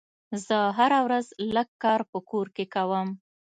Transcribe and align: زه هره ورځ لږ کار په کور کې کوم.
زه 0.45 0.57
هره 0.77 0.99
ورځ 1.05 1.25
لږ 1.55 1.67
کار 1.83 2.01
په 2.11 2.17
کور 2.29 2.47
کې 2.55 2.65
کوم. 2.73 3.07